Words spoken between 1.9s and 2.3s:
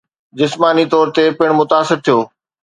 ٿيو